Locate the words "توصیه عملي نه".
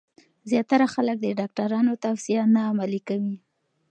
2.05-3.05